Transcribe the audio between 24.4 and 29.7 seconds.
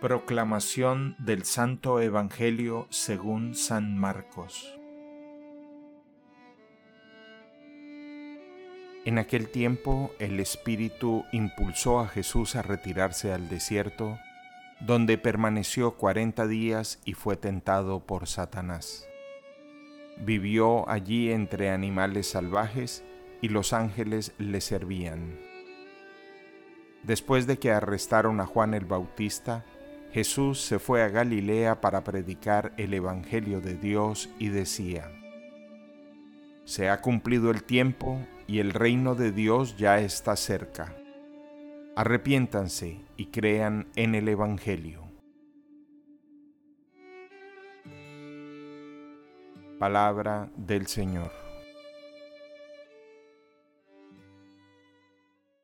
servían. Después de que arrestaron a Juan el Bautista,